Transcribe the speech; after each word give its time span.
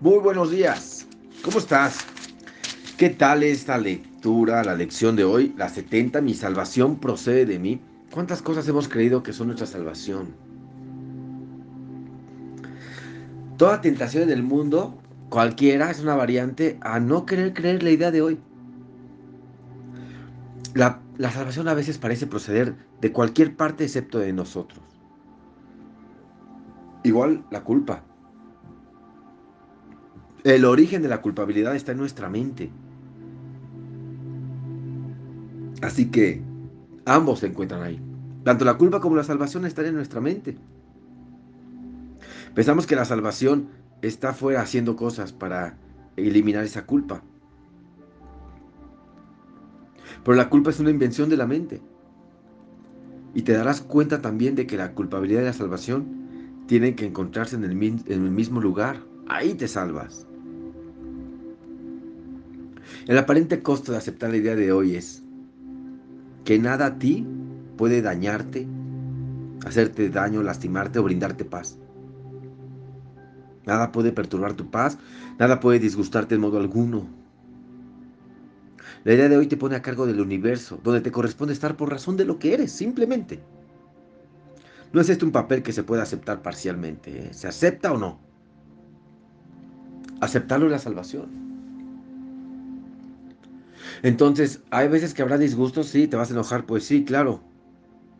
Muy 0.00 0.18
buenos 0.18 0.50
días. 0.50 1.06
¿Cómo 1.44 1.58
estás? 1.58 1.98
¿Qué 2.96 3.10
tal 3.10 3.42
esta 3.42 3.76
lectura, 3.76 4.64
la 4.64 4.74
lección 4.74 5.14
de 5.14 5.24
hoy? 5.24 5.54
La 5.58 5.68
70, 5.68 6.22
mi 6.22 6.32
salvación 6.32 6.98
procede 6.98 7.44
de 7.44 7.58
mí. 7.58 7.82
¿Cuántas 8.10 8.40
cosas 8.40 8.66
hemos 8.66 8.88
creído 8.88 9.22
que 9.22 9.34
son 9.34 9.48
nuestra 9.48 9.66
salvación? 9.66 10.28
Toda 13.58 13.82
tentación 13.82 14.22
en 14.22 14.30
el 14.30 14.42
mundo, 14.42 14.96
cualquiera, 15.28 15.90
es 15.90 16.00
una 16.00 16.14
variante 16.14 16.78
a 16.80 16.98
no 16.98 17.26
querer 17.26 17.52
creer 17.52 17.82
la 17.82 17.90
idea 17.90 18.10
de 18.10 18.22
hoy. 18.22 18.38
La, 20.72 21.02
la 21.18 21.30
salvación 21.30 21.68
a 21.68 21.74
veces 21.74 21.98
parece 21.98 22.26
proceder 22.26 22.74
de 23.02 23.12
cualquier 23.12 23.54
parte 23.54 23.84
excepto 23.84 24.18
de 24.18 24.32
nosotros. 24.32 24.80
Igual 27.02 27.44
la 27.50 27.64
culpa. 27.64 28.02
El 30.44 30.64
origen 30.64 31.02
de 31.02 31.08
la 31.08 31.20
culpabilidad 31.20 31.76
está 31.76 31.92
en 31.92 31.98
nuestra 31.98 32.30
mente. 32.30 32.70
Así 35.82 36.10
que 36.10 36.42
ambos 37.04 37.40
se 37.40 37.48
encuentran 37.48 37.82
ahí. 37.82 38.00
Tanto 38.44 38.64
la 38.64 38.78
culpa 38.78 39.00
como 39.00 39.16
la 39.16 39.24
salvación 39.24 39.66
están 39.66 39.86
en 39.86 39.94
nuestra 39.94 40.20
mente. 40.20 40.56
Pensamos 42.54 42.86
que 42.86 42.96
la 42.96 43.04
salvación 43.04 43.68
está 44.00 44.32
fuera 44.32 44.62
haciendo 44.62 44.96
cosas 44.96 45.32
para 45.32 45.76
eliminar 46.16 46.64
esa 46.64 46.86
culpa. 46.86 47.22
Pero 50.24 50.36
la 50.36 50.48
culpa 50.48 50.70
es 50.70 50.80
una 50.80 50.90
invención 50.90 51.28
de 51.28 51.36
la 51.36 51.46
mente. 51.46 51.82
Y 53.34 53.42
te 53.42 53.52
darás 53.52 53.82
cuenta 53.82 54.22
también 54.22 54.54
de 54.54 54.66
que 54.66 54.76
la 54.76 54.92
culpabilidad 54.92 55.42
y 55.42 55.44
la 55.44 55.52
salvación 55.52 56.64
tienen 56.66 56.96
que 56.96 57.06
encontrarse 57.06 57.56
en 57.56 57.64
el, 57.64 57.72
en 57.72 58.02
el 58.08 58.30
mismo 58.30 58.60
lugar. 58.60 59.02
Ahí 59.28 59.54
te 59.54 59.68
salvas. 59.68 60.26
El 63.10 63.18
aparente 63.18 63.60
costo 63.60 63.90
de 63.90 63.98
aceptar 63.98 64.30
la 64.30 64.36
idea 64.36 64.54
de 64.54 64.70
hoy 64.70 64.94
es 64.94 65.24
que 66.44 66.60
nada 66.60 66.86
a 66.86 66.98
ti 67.00 67.26
puede 67.76 68.02
dañarte, 68.02 68.68
hacerte 69.66 70.10
daño, 70.10 70.44
lastimarte 70.44 71.00
o 71.00 71.02
brindarte 71.02 71.44
paz. 71.44 71.76
Nada 73.66 73.90
puede 73.90 74.12
perturbar 74.12 74.52
tu 74.52 74.70
paz, 74.70 74.96
nada 75.40 75.58
puede 75.58 75.80
disgustarte 75.80 76.36
en 76.36 76.40
modo 76.40 76.58
alguno. 76.58 77.08
La 79.02 79.14
idea 79.14 79.28
de 79.28 79.38
hoy 79.38 79.48
te 79.48 79.56
pone 79.56 79.74
a 79.74 79.82
cargo 79.82 80.06
del 80.06 80.20
universo, 80.20 80.78
donde 80.80 81.00
te 81.00 81.10
corresponde 81.10 81.52
estar 81.52 81.76
por 81.76 81.90
razón 81.90 82.16
de 82.16 82.26
lo 82.26 82.38
que 82.38 82.54
eres, 82.54 82.70
simplemente. 82.70 83.40
No 84.92 85.00
es 85.00 85.08
este 85.08 85.24
un 85.24 85.32
papel 85.32 85.64
que 85.64 85.72
se 85.72 85.82
puede 85.82 86.02
aceptar 86.02 86.42
parcialmente. 86.42 87.26
¿eh? 87.26 87.34
¿Se 87.34 87.48
acepta 87.48 87.92
o 87.92 87.98
no? 87.98 88.20
Aceptarlo 90.20 90.66
es 90.66 90.72
la 90.72 90.78
salvación. 90.78 91.49
Entonces, 94.02 94.62
hay 94.70 94.88
veces 94.88 95.14
que 95.14 95.22
habrá 95.22 95.38
disgustos, 95.38 95.88
sí, 95.88 96.06
te 96.06 96.16
vas 96.16 96.30
a 96.30 96.34
enojar, 96.34 96.66
pues 96.66 96.84
sí, 96.84 97.04
claro, 97.04 97.42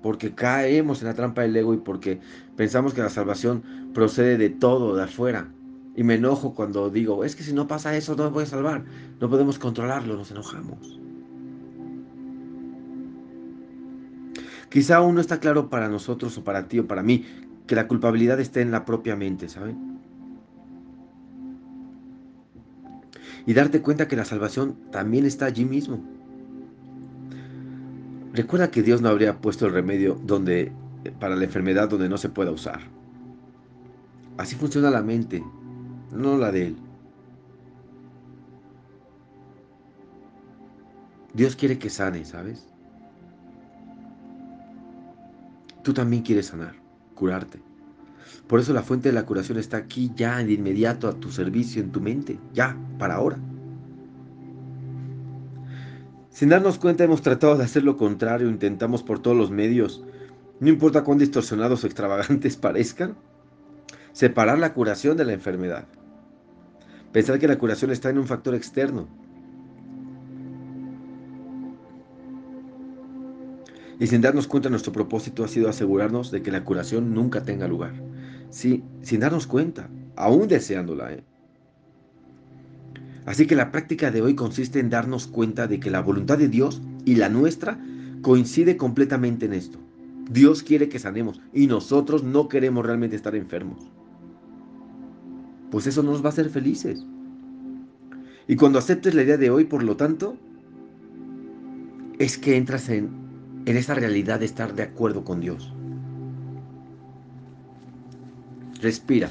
porque 0.03 0.35
caemos 0.35 1.01
en 1.01 1.09
la 1.09 1.15
trampa 1.15 1.43
del 1.43 1.57
ego 1.57 1.75
y 1.75 1.79
porque 1.79 2.21
pensamos 2.57 2.95
que 2.95 3.03
la 3.03 3.11
salvación 3.11 3.63
procede 3.93 4.39
de 4.39 4.51
todo, 4.51 4.97
de 4.97 5.05
afuera. 5.05 5.53
Y 5.97 6.05
me 6.05 6.15
enojo 6.15 6.55
cuando 6.55 6.89
digo, 6.89 7.25
es 7.25 7.37
que 7.37 7.43
si 7.43 7.53
no 7.53 7.67
pasa 7.67 7.97
eso, 7.97 8.15
no 8.17 8.25
me 8.25 8.31
voy 8.31 8.45
a 8.45 8.47
salvar. 8.47 8.85
No 9.21 9.29
podemos 9.29 9.59
controlarlo, 9.59 10.17
nos 10.17 10.31
enojamos. 10.31 11.01
Quizá 14.71 14.97
aún 14.97 15.17
no 15.17 15.21
está 15.21 15.41
claro 15.41 15.69
para 15.69 15.89
nosotros 15.89 16.39
o 16.39 16.45
para 16.45 16.69
ti 16.69 16.79
o 16.79 16.87
para 16.87 17.03
mí 17.03 17.27
que 17.67 17.75
la 17.75 17.89
culpabilidad 17.89 18.39
esté 18.39 18.63
en 18.63 18.71
la 18.71 18.85
propia 18.85 19.17
mente, 19.17 19.49
¿saben? 19.49 19.90
Y 23.51 23.53
darte 23.53 23.83
cuenta 23.83 24.07
que 24.07 24.15
la 24.15 24.25
salvación 24.25 24.77
también 24.93 25.27
está 25.27 25.47
allí 25.47 25.65
mismo. 25.65 25.99
Recuerda 28.33 28.71
que 28.71 28.81
Dios 28.81 29.03
no 29.03 29.09
habría 29.09 29.41
puesto 29.41 29.67
el 29.67 29.73
remedio 29.73 30.15
donde 30.23 30.71
para 31.19 31.35
la 31.35 31.47
enfermedad 31.47 31.89
donde 31.89 32.09
no 32.09 32.17
se 32.17 32.29
pueda 32.29 32.53
usar. 32.53 32.79
Así 34.39 34.55
funciona 34.55 34.89
la 34.89 35.03
mente, 35.03 35.43
no 36.13 36.39
la 36.39 36.53
de 36.53 36.67
Él. 36.69 36.77
Dios 41.35 41.57
quiere 41.57 41.77
que 41.77 41.91
sane, 41.91 42.25
¿sabes? 42.25 42.69
Tú 45.83 45.93
también 45.93 46.23
quieres 46.23 46.47
sanar, 46.47 46.77
curarte. 47.17 47.70
Por 48.51 48.59
eso 48.59 48.73
la 48.73 48.83
fuente 48.83 49.11
de 49.11 49.15
la 49.15 49.27
curación 49.27 49.59
está 49.59 49.77
aquí 49.77 50.11
ya 50.17 50.39
de 50.39 50.55
inmediato 50.55 51.07
a 51.07 51.15
tu 51.15 51.31
servicio 51.31 51.81
en 51.81 51.93
tu 51.93 52.01
mente, 52.01 52.41
ya, 52.53 52.77
para 52.99 53.15
ahora. 53.15 53.39
Sin 56.31 56.49
darnos 56.49 56.77
cuenta 56.79 57.05
hemos 57.05 57.23
tratado 57.23 57.57
de 57.57 57.63
hacer 57.63 57.85
lo 57.85 57.97
contrario, 57.97 58.49
intentamos 58.49 59.05
por 59.05 59.21
todos 59.21 59.37
los 59.37 59.53
medios, 59.53 60.05
no 60.59 60.69
importa 60.69 61.05
cuán 61.05 61.19
distorsionados 61.19 61.85
o 61.85 61.87
extravagantes 61.87 62.57
parezcan, 62.57 63.15
separar 64.13 64.59
la 64.59 64.75
curación 64.75 65.17
de 65.17 65.27
la 65.27 65.33
enfermedad. 65.33 65.87
Pensar 67.13 67.39
que 67.39 67.47
la 67.47 67.57
curación 67.57 67.93
está 67.93 68.11
en 68.11 68.19
un 68.19 68.27
factor 68.27 68.57
externo. 68.57 69.07
Y 74.01 74.09
sin 74.09 74.23
darnos 74.23 74.49
cuenta 74.49 74.71
nuestro 74.71 74.93
propósito 74.93 75.45
ha 75.45 75.49
sido 75.49 75.69
asegurarnos 75.69 76.33
de 76.33 76.43
que 76.43 76.51
la 76.51 76.65
curación 76.65 77.15
nunca 77.15 77.45
tenga 77.45 77.69
lugar 77.69 78.10
sí, 78.51 78.85
sin 79.03 79.21
darnos 79.21 79.47
cuenta, 79.47 79.89
aún 80.17 80.49
deseándola. 80.49 81.13
¿eh? 81.13 81.25
Así 83.27 83.47
que 83.47 83.57
la 83.57 83.71
práctica 83.71 84.11
de 84.11 84.23
hoy 84.23 84.35
consiste 84.35 84.81
en 84.81 84.91
darnos 84.91 85.27
cuenta 85.27 85.67
de 85.67 85.81
que 85.81 85.91
la 85.91 86.01
voluntad 86.01 86.39
de 86.39 86.49
Dios 86.49 86.83
y 87.05 87.17
la 87.17 87.29
nuestra 87.29 87.79
coincide 88.23 88.77
completamente 88.77 89.47
en 89.47 89.55
esto. 89.55 89.79
Dios 90.31 90.63
quiere 90.63 90.89
que 90.89 90.99
sanemos 90.99 91.41
y 91.53 91.67
nosotros 91.67 92.23
no 92.23 92.49
queremos 92.49 92.85
realmente 92.85 93.17
estar 93.17 93.35
enfermos. 93.35 93.91
Pues 95.71 95.87
eso 95.87 96.03
nos 96.03 96.23
va 96.23 96.27
a 96.27 96.29
hacer 96.31 96.51
felices. 96.51 97.05
Y 98.47 98.57
cuando 98.57 98.79
aceptes 98.79 99.15
la 99.15 99.23
idea 99.23 99.37
de 99.37 99.51
hoy, 99.51 99.65
por 99.65 99.83
lo 99.83 99.97
tanto, 99.97 100.37
es 102.19 102.37
que 102.37 102.57
entras 102.57 102.89
en, 102.89 103.11
en 103.67 103.77
esa 103.77 103.95
realidad 103.95 104.41
de 104.41 104.47
estar 104.47 104.75
de 104.75 104.83
acuerdo 104.83 105.25
con 105.25 105.41
Dios. 105.41 105.73
Respira. 108.83 109.31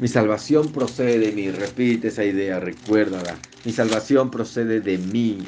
Mi 0.00 0.08
salvación 0.08 0.68
procede 0.72 1.18
de 1.18 1.32
mí. 1.32 1.50
Repite 1.50 2.08
esa 2.08 2.24
idea, 2.24 2.60
recuérdala. 2.60 3.36
Mi 3.64 3.72
salvación 3.72 4.30
procede 4.30 4.80
de 4.80 4.98
mí. 4.98 5.38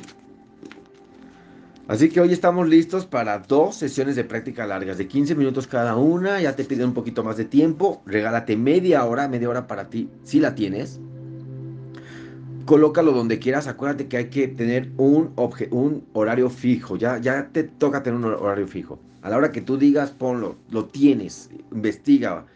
Así 1.89 2.09
que 2.09 2.21
hoy 2.21 2.33
estamos 2.33 2.69
listos 2.69 3.07
para 3.07 3.39
dos 3.39 3.77
sesiones 3.77 4.17
de 4.17 4.25
práctica 4.25 4.67
largas, 4.67 4.99
de 4.99 5.07
15 5.07 5.35
minutos 5.35 5.67
cada 5.67 5.97
una. 5.97 6.41
Ya 6.41 6.57
te 6.57 6.65
piden 6.65 6.87
un 6.87 6.95
poquito 6.95 7.23
más 7.23 7.37
de 7.37 7.45
tiempo. 7.45 8.03
Regálate 8.07 8.57
media 8.57 9.05
hora, 9.05 9.29
media 9.29 9.49
hora 9.49 9.67
para 9.67 9.89
ti, 9.89 10.09
si 10.25 10.41
la 10.41 10.55
tienes. 10.55 11.01
Colócalo 12.65 13.13
donde 13.13 13.39
quieras. 13.39 13.69
Acuérdate 13.69 14.09
que 14.09 14.17
hay 14.17 14.31
que 14.31 14.49
tener 14.49 14.91
un, 14.97 15.33
un 15.71 16.05
horario 16.13 16.51
fijo. 16.51 16.97
Ya, 16.97 17.19
ya 17.19 17.49
te 17.53 17.63
toca 17.65 18.03
tener 18.03 18.19
un 18.19 18.25
horario 18.25 18.67
fijo. 18.67 18.99
A 19.23 19.31
la 19.31 19.37
hora 19.37 19.53
que 19.53 19.61
tú 19.61 19.77
digas, 19.77 20.11
ponlo. 20.11 20.57
Lo 20.71 20.87
tienes. 20.87 21.51
Investiga 21.73 22.47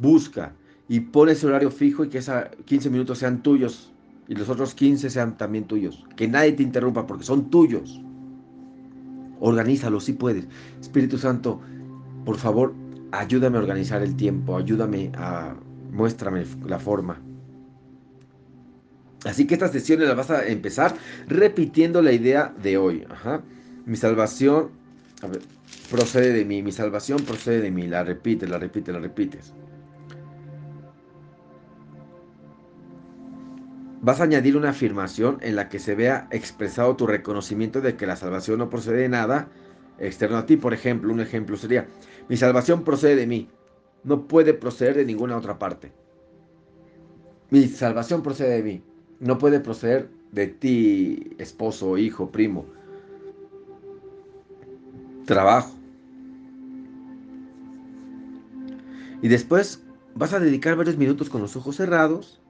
busca 0.00 0.52
y 0.88 1.00
pone 1.00 1.32
ese 1.32 1.46
horario 1.46 1.70
fijo 1.70 2.04
y 2.04 2.08
que 2.08 2.18
esos 2.18 2.44
15 2.64 2.90
minutos 2.90 3.18
sean 3.18 3.42
tuyos 3.42 3.92
y 4.28 4.34
los 4.34 4.48
otros 4.48 4.74
15 4.74 5.10
sean 5.10 5.36
también 5.36 5.64
tuyos. 5.64 6.04
Que 6.16 6.28
nadie 6.28 6.52
te 6.52 6.62
interrumpa 6.62 7.06
porque 7.06 7.24
son 7.24 7.50
tuyos. 7.50 8.00
Organízalo 9.40 10.00
si 10.00 10.12
puedes. 10.12 10.46
Espíritu 10.80 11.18
Santo, 11.18 11.60
por 12.24 12.36
favor, 12.36 12.74
ayúdame 13.12 13.56
a 13.56 13.60
organizar 13.60 14.02
el 14.02 14.16
tiempo, 14.16 14.56
ayúdame 14.56 15.10
a 15.16 15.54
muéstrame 15.90 16.44
la 16.66 16.78
forma. 16.78 17.20
Así 19.24 19.46
que 19.46 19.54
estas 19.54 19.72
sesiones 19.72 20.08
las 20.08 20.16
vas 20.16 20.30
a 20.30 20.46
empezar 20.46 20.94
repitiendo 21.26 22.00
la 22.00 22.12
idea 22.12 22.54
de 22.62 22.78
hoy. 22.78 23.06
Mi 23.84 23.96
salvación 23.96 24.70
procede 25.90 26.32
de 26.32 26.44
mí, 26.44 26.62
mi 26.62 26.72
salvación 26.72 27.22
procede 27.24 27.60
de 27.60 27.70
mí. 27.70 27.86
La 27.86 28.02
repites, 28.04 28.48
la 28.48 28.58
repites, 28.58 28.94
la 28.94 29.00
repites. 29.00 29.52
Vas 34.02 34.20
a 34.20 34.24
añadir 34.24 34.56
una 34.56 34.70
afirmación 34.70 35.38
en 35.42 35.56
la 35.56 35.68
que 35.68 35.78
se 35.78 35.94
vea 35.94 36.26
expresado 36.30 36.96
tu 36.96 37.06
reconocimiento 37.06 37.82
de 37.82 37.96
que 37.96 38.06
la 38.06 38.16
salvación 38.16 38.58
no 38.58 38.70
procede 38.70 39.02
de 39.02 39.08
nada 39.10 39.48
externo 39.98 40.38
a 40.38 40.46
ti. 40.46 40.56
Por 40.56 40.72
ejemplo, 40.72 41.12
un 41.12 41.20
ejemplo 41.20 41.56
sería, 41.56 41.86
mi 42.28 42.38
salvación 42.38 42.82
procede 42.82 43.16
de 43.16 43.26
mí, 43.26 43.48
no 44.02 44.26
puede 44.26 44.54
proceder 44.54 44.96
de 44.96 45.04
ninguna 45.04 45.36
otra 45.36 45.58
parte. 45.58 45.92
Mi 47.50 47.66
salvación 47.68 48.22
procede 48.22 48.56
de 48.56 48.62
mí, 48.62 48.82
no 49.18 49.36
puede 49.36 49.60
proceder 49.60 50.08
de 50.32 50.46
ti, 50.46 51.36
esposo, 51.38 51.98
hijo, 51.98 52.30
primo, 52.30 52.64
trabajo. 55.26 55.74
Y 59.20 59.28
después 59.28 59.82
vas 60.14 60.32
a 60.32 60.40
dedicar 60.40 60.76
varios 60.76 60.96
minutos 60.96 61.28
con 61.28 61.42
los 61.42 61.54
ojos 61.54 61.76
cerrados 61.76 62.40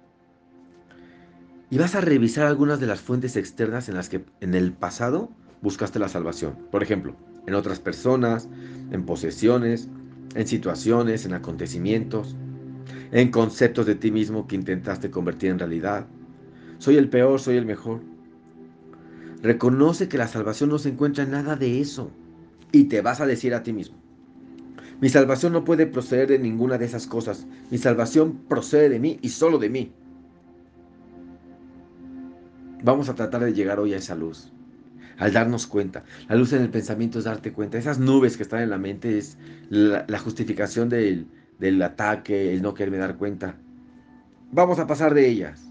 Y 1.71 1.79
vas 1.79 1.95
a 1.95 2.01
revisar 2.01 2.47
algunas 2.47 2.81
de 2.81 2.87
las 2.87 3.01
fuentes 3.01 3.37
externas 3.37 3.89
en 3.89 3.95
las 3.95 4.09
que 4.09 4.25
en 4.41 4.55
el 4.55 4.73
pasado 4.73 5.31
buscaste 5.63 6.01
la 6.01 6.09
salvación. 6.09 6.57
Por 6.73 6.83
ejemplo, 6.83 7.15
en 7.47 7.55
otras 7.55 7.79
personas, 7.79 8.49
en 8.91 9.07
posesiones, 9.07 9.89
en 10.35 10.49
situaciones, 10.49 11.25
en 11.25 11.33
acontecimientos, 11.33 12.35
en 13.13 13.31
conceptos 13.31 13.87
de 13.87 13.95
ti 13.95 14.11
mismo 14.11 14.49
que 14.49 14.57
intentaste 14.57 15.13
convertir 15.13 15.51
en 15.51 15.61
realidad. 15.61 16.07
Soy 16.79 16.97
el 16.97 17.09
peor, 17.09 17.39
soy 17.39 17.57
el 17.57 17.67
mejor. 17.67 18.01
Reconoce 19.41 20.09
que 20.09 20.19
la 20.19 20.27
salvación 20.27 20.71
no 20.71 20.79
se 20.79 20.89
encuentra 20.89 21.23
en 21.23 21.31
nada 21.31 21.55
de 21.55 21.81
eso. 21.81 22.11
Y 22.73 22.85
te 22.85 23.01
vas 23.01 23.21
a 23.21 23.27
decir 23.27 23.55
a 23.55 23.63
ti 23.63 23.73
mismo, 23.73 23.97
mi 25.01 25.09
salvación 25.09 25.53
no 25.53 25.65
puede 25.65 25.87
proceder 25.87 26.29
de 26.29 26.39
ninguna 26.39 26.79
de 26.79 26.85
esas 26.85 27.07
cosas. 27.07 27.47
Mi 27.71 27.79
salvación 27.79 28.41
procede 28.49 28.89
de 28.89 28.99
mí 28.99 29.19
y 29.23 29.31
solo 29.31 29.59
de 29.59 29.71
mí. 29.71 29.93
Vamos 32.83 33.09
a 33.09 33.15
tratar 33.15 33.45
de 33.45 33.53
llegar 33.53 33.79
hoy 33.79 33.95
a 33.95 33.99
esa 33.99 34.15
luz. 34.15 34.53
Al 35.19 35.33
darnos 35.33 35.67
cuenta. 35.67 36.05
La 36.29 36.37
luz 36.37 36.53
en 36.53 36.63
el 36.63 36.71
pensamiento 36.71 37.19
es 37.19 37.25
darte 37.25 37.53
cuenta. 37.53 37.77
Esas 37.77 37.99
nubes 37.99 38.37
que 38.37 38.43
están 38.43 38.63
en 38.63 38.71
la 38.71 38.79
mente 38.79 39.19
es 39.19 39.37
la, 39.69 40.19
justificación 40.19 40.89
del, 40.89 41.27
del 41.59 41.83
ataque, 41.83 42.55
el 42.55 42.63
no 42.63 42.73
quererme 42.73 42.99
dar 42.99 43.17
cuenta. 43.17 43.57
Vamos 44.51 44.79
a 44.79 44.87
pasar 44.87 45.13
de 45.13 45.29
ellas. 45.29 45.71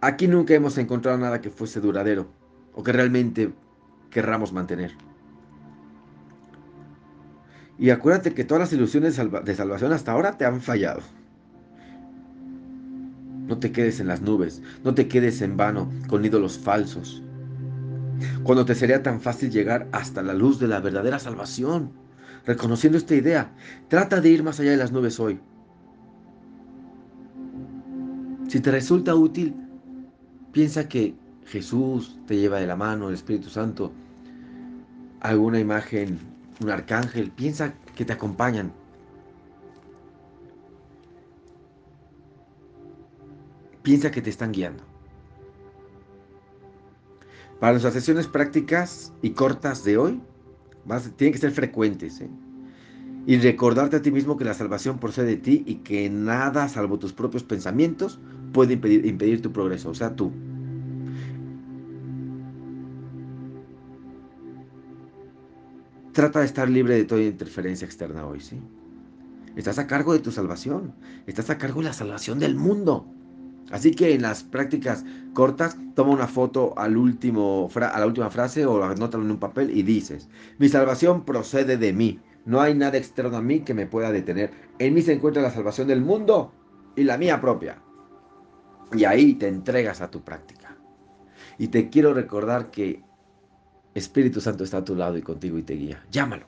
Aquí 0.00 0.28
nunca 0.28 0.54
hemos 0.54 0.78
encontrado 0.78 1.18
nada 1.18 1.40
que 1.40 1.50
fuese 1.50 1.80
duradero 1.80 2.28
o 2.74 2.82
que 2.82 2.92
realmente 2.92 3.52
querramos 4.10 4.52
mantener. 4.52 4.92
Y 7.76 7.90
acuérdate 7.90 8.34
que 8.34 8.44
todas 8.44 8.60
las 8.60 8.72
ilusiones 8.72 9.16
de 9.16 9.54
salvación 9.54 9.92
hasta 9.92 10.12
ahora 10.12 10.38
te 10.38 10.44
han 10.44 10.60
fallado. 10.60 11.00
No 13.46 13.58
te 13.58 13.72
quedes 13.72 14.00
en 14.00 14.08
las 14.08 14.22
nubes, 14.22 14.62
no 14.84 14.94
te 14.94 15.08
quedes 15.08 15.42
en 15.42 15.56
vano 15.56 15.90
con 16.08 16.24
ídolos 16.24 16.58
falsos. 16.58 17.22
Cuando 18.42 18.64
te 18.64 18.74
sería 18.74 19.02
tan 19.02 19.20
fácil 19.20 19.50
llegar 19.50 19.88
hasta 19.92 20.22
la 20.22 20.34
luz 20.34 20.58
de 20.58 20.68
la 20.68 20.80
verdadera 20.80 21.18
salvación, 21.18 21.92
reconociendo 22.46 22.98
esta 22.98 23.14
idea, 23.14 23.52
trata 23.88 24.20
de 24.20 24.30
ir 24.30 24.42
más 24.42 24.60
allá 24.60 24.70
de 24.70 24.76
las 24.76 24.92
nubes 24.92 25.20
hoy. 25.20 25.40
Si 28.48 28.60
te 28.60 28.70
resulta 28.70 29.14
útil, 29.14 29.54
piensa 30.52 30.88
que 30.88 31.14
Jesús 31.46 32.18
te 32.26 32.36
lleva 32.36 32.60
de 32.60 32.66
la 32.66 32.76
mano, 32.76 33.08
el 33.08 33.14
Espíritu 33.14 33.50
Santo, 33.50 33.92
alguna 35.20 35.58
imagen 35.58 36.18
un 36.60 36.70
arcángel, 36.70 37.30
piensa 37.30 37.74
que 37.96 38.04
te 38.04 38.12
acompañan. 38.12 38.72
Piensa 43.84 44.10
que 44.10 44.22
te 44.22 44.30
están 44.30 44.50
guiando. 44.50 44.82
Para 47.60 47.72
nuestras 47.72 47.92
sesiones 47.92 48.26
prácticas 48.26 49.12
y 49.20 49.30
cortas 49.30 49.84
de 49.84 49.98
hoy, 49.98 50.22
tienen 51.16 51.34
que 51.34 51.38
ser 51.38 51.50
frecuentes. 51.50 52.22
¿eh? 52.22 52.30
Y 53.26 53.36
recordarte 53.36 53.96
a 53.96 54.02
ti 54.02 54.10
mismo 54.10 54.38
que 54.38 54.44
la 54.46 54.54
salvación 54.54 54.98
procede 54.98 55.26
de 55.26 55.36
ti 55.36 55.64
y 55.66 55.76
que 55.76 56.08
nada, 56.08 56.66
salvo 56.70 56.98
tus 56.98 57.12
propios 57.12 57.44
pensamientos, 57.44 58.18
puede 58.54 58.72
impedir, 58.72 59.04
impedir 59.04 59.42
tu 59.42 59.52
progreso. 59.52 59.90
O 59.90 59.94
sea, 59.94 60.16
tú. 60.16 60.32
Trata 66.12 66.40
de 66.40 66.46
estar 66.46 66.70
libre 66.70 66.94
de 66.94 67.04
toda 67.04 67.20
interferencia 67.20 67.84
externa 67.84 68.26
hoy, 68.26 68.40
¿sí? 68.40 68.58
Estás 69.56 69.78
a 69.78 69.86
cargo 69.86 70.14
de 70.14 70.20
tu 70.20 70.30
salvación. 70.30 70.94
Estás 71.26 71.50
a 71.50 71.58
cargo 71.58 71.80
de 71.80 71.88
la 71.88 71.92
salvación 71.92 72.38
del 72.38 72.54
mundo. 72.54 73.13
Así 73.70 73.92
que 73.92 74.14
en 74.14 74.22
las 74.22 74.42
prácticas 74.42 75.04
cortas, 75.32 75.76
toma 75.94 76.12
una 76.12 76.26
foto 76.26 76.74
al 76.76 76.96
último 76.96 77.68
a 77.74 77.98
la 77.98 78.06
última 78.06 78.30
frase 78.30 78.66
o 78.66 78.82
anótalo 78.82 79.24
en 79.24 79.30
un 79.32 79.38
papel 79.38 79.70
y 79.70 79.82
dices, 79.82 80.28
mi 80.58 80.68
salvación 80.68 81.24
procede 81.24 81.76
de 81.76 81.92
mí. 81.92 82.20
No 82.44 82.60
hay 82.60 82.74
nada 82.74 82.98
externo 82.98 83.36
a 83.36 83.42
mí 83.42 83.60
que 83.60 83.74
me 83.74 83.86
pueda 83.86 84.12
detener. 84.12 84.50
En 84.78 84.92
mí 84.92 85.02
se 85.02 85.14
encuentra 85.14 85.42
la 85.42 85.50
salvación 85.50 85.88
del 85.88 86.02
mundo 86.02 86.52
y 86.94 87.04
la 87.04 87.16
mía 87.16 87.40
propia. 87.40 87.78
Y 88.92 89.04
ahí 89.04 89.34
te 89.34 89.48
entregas 89.48 90.00
a 90.00 90.10
tu 90.10 90.22
práctica. 90.22 90.76
Y 91.58 91.68
te 91.68 91.88
quiero 91.88 92.12
recordar 92.12 92.70
que 92.70 93.02
Espíritu 93.94 94.40
Santo 94.40 94.64
está 94.64 94.78
a 94.78 94.84
tu 94.84 94.94
lado 94.94 95.16
y 95.16 95.22
contigo 95.22 95.56
y 95.56 95.62
te 95.62 95.74
guía. 95.74 96.04
Llámalo. 96.10 96.46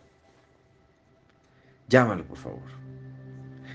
Llámalo, 1.89 2.25
por 2.25 2.37
favor. 2.37 2.86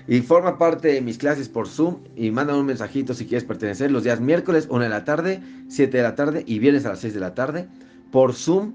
Y 0.08 0.20
forma 0.20 0.58
parte 0.58 0.88
de 0.88 1.00
mis 1.00 1.18
clases 1.18 1.48
por 1.48 1.68
Zoom 1.68 1.98
y 2.16 2.30
manda 2.30 2.56
un 2.56 2.66
mensajito 2.66 3.14
si 3.14 3.26
quieres 3.26 3.44
pertenecer 3.44 3.90
los 3.90 4.02
días 4.02 4.20
miércoles, 4.20 4.66
1 4.68 4.82
de 4.82 4.88
la 4.88 5.04
tarde, 5.04 5.40
7 5.68 5.96
de 5.96 6.02
la 6.02 6.14
tarde 6.16 6.42
y 6.46 6.58
viernes 6.58 6.84
a 6.86 6.90
las 6.90 7.00
6 7.00 7.14
de 7.14 7.20
la 7.20 7.34
tarde. 7.34 7.68
Por 8.10 8.34
Zoom, 8.34 8.74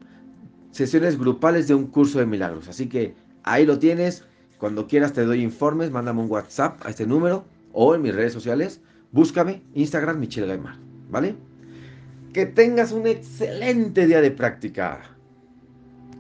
sesiones 0.72 1.20
grupales 1.20 1.68
de 1.68 1.76
un 1.76 1.88
curso 1.88 2.20
de 2.20 2.26
milagros. 2.26 2.70
Así 2.70 2.88
que 2.88 3.14
ahí 3.44 3.66
lo 3.66 3.78
tienes. 3.78 4.24
Cuando 4.58 4.88
quieras 4.88 5.14
te 5.14 5.26
doy 5.26 5.44
informes, 5.44 5.92
mándame 5.92 6.22
un 6.22 6.32
WhatsApp 6.32 6.80
a 6.86 6.90
este 6.90 7.06
número 7.06 7.46
o 7.74 7.94
en 7.94 8.02
mis 8.02 8.16
redes 8.16 8.34
sociales. 8.34 8.82
Búscame, 9.12 9.62
Instagram, 9.74 10.20
Michelle 10.20 10.48
Gaimar. 10.48 10.78
¿Vale? 11.10 11.36
Que 12.34 12.46
tengas 12.46 12.92
un 12.92 13.06
excelente 13.06 14.06
día 14.08 14.22
de 14.22 14.32
práctica. 14.32 15.17